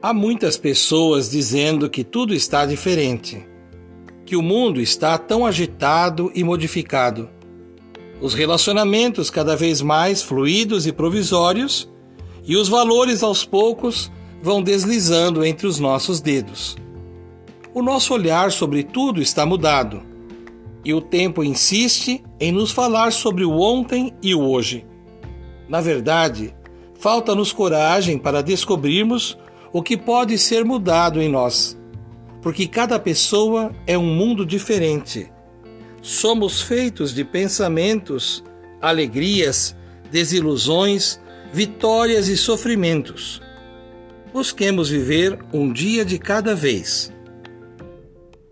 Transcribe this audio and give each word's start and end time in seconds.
Há 0.00 0.14
muitas 0.14 0.56
pessoas 0.56 1.28
dizendo 1.28 1.90
que 1.90 2.04
tudo 2.04 2.32
está 2.32 2.64
diferente, 2.64 3.44
que 4.24 4.36
o 4.36 4.42
mundo 4.42 4.80
está 4.80 5.18
tão 5.18 5.44
agitado 5.44 6.30
e 6.36 6.44
modificado. 6.44 7.28
Os 8.20 8.32
relacionamentos 8.32 9.28
cada 9.28 9.56
vez 9.56 9.82
mais 9.82 10.22
fluidos 10.22 10.86
e 10.86 10.92
provisórios, 10.92 11.90
e 12.44 12.56
os 12.56 12.68
valores 12.68 13.24
aos 13.24 13.44
poucos 13.44 14.08
vão 14.40 14.62
deslizando 14.62 15.44
entre 15.44 15.66
os 15.66 15.80
nossos 15.80 16.20
dedos. 16.20 16.76
O 17.74 17.82
nosso 17.82 18.14
olhar 18.14 18.52
sobre 18.52 18.84
tudo 18.84 19.20
está 19.20 19.44
mudado, 19.44 20.02
e 20.84 20.94
o 20.94 21.00
tempo 21.00 21.42
insiste 21.42 22.22
em 22.38 22.52
nos 22.52 22.70
falar 22.70 23.12
sobre 23.12 23.44
o 23.44 23.58
ontem 23.58 24.14
e 24.22 24.32
o 24.32 24.48
hoje. 24.48 24.86
Na 25.68 25.80
verdade, 25.80 26.54
falta-nos 26.94 27.52
coragem 27.52 28.16
para 28.16 28.44
descobrirmos 28.44 29.36
o 29.72 29.82
que 29.82 29.96
pode 29.96 30.38
ser 30.38 30.64
mudado 30.64 31.20
em 31.20 31.28
nós, 31.28 31.78
porque 32.40 32.66
cada 32.66 32.98
pessoa 32.98 33.72
é 33.86 33.98
um 33.98 34.06
mundo 34.06 34.46
diferente. 34.46 35.30
Somos 36.00 36.62
feitos 36.62 37.12
de 37.12 37.24
pensamentos, 37.24 38.42
alegrias, 38.80 39.76
desilusões, 40.10 41.20
vitórias 41.52 42.28
e 42.28 42.36
sofrimentos. 42.36 43.42
Busquemos 44.32 44.88
viver 44.88 45.38
um 45.52 45.72
dia 45.72 46.04
de 46.04 46.18
cada 46.18 46.54
vez. 46.54 47.12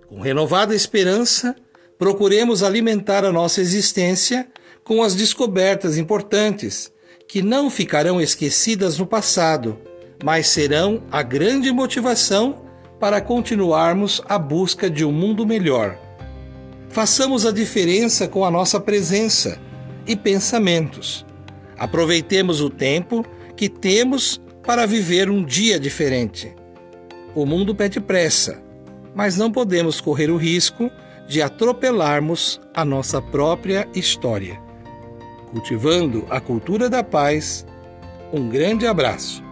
Com 0.09 0.21
renovada 0.21 0.75
esperança, 0.75 1.55
procuremos 1.99 2.63
alimentar 2.63 3.25
a 3.25 3.33
nossa 3.33 3.61
existência 3.61 4.49
com 4.85 5.03
as 5.03 5.15
descobertas 5.15 5.97
importantes 5.97 6.93
que 7.29 7.43
não 7.43 7.69
ficarão 7.71 8.21
esquecidas 8.21 8.99
no 8.99 9.07
passado 9.07 9.79
mas 10.25 10.49
serão 10.49 11.03
a 11.11 11.23
grande 11.23 11.71
motivação 11.73 12.63
para 12.99 13.21
continuarmos 13.21 14.23
a 14.29 14.39
busca 14.39 14.89
de 14.89 15.05
um 15.05 15.13
mundo 15.13 15.47
melhor. 15.47 15.99
Façamos 16.89 17.45
a 17.45 17.53
diferença 17.53 18.27
com 18.27 18.45
a 18.45 18.51
nossa 18.51 18.81
presença 18.81 19.59
e 20.07 20.17
pensamentos. 20.17 21.27
Aproveitemos 21.79 22.61
o 22.61 22.71
tempo 22.71 23.25
que 23.55 23.69
temos 23.69 24.41
para 24.63 24.87
viver 24.87 25.31
um 25.31 25.45
dia 25.45 25.79
diferente. 25.79 26.55
O 27.35 27.45
mundo 27.45 27.75
pede 27.75 28.01
pressa, 28.01 28.63
mas 29.15 29.37
não 29.37 29.53
podemos 29.53 30.01
correr 30.01 30.31
o 30.31 30.37
risco 30.37 30.91
de 31.29 31.43
atropelarmos 31.43 32.61
a 32.75 32.85
nossa 32.85 33.21
própria 33.21 33.87
história. 33.95 34.61
Cultivando 35.51 36.27
a 36.31 36.41
cultura 36.41 36.89
da 36.89 37.03
paz, 37.05 37.67
um 38.33 38.49
grande 38.49 38.87
abraço. 38.87 39.46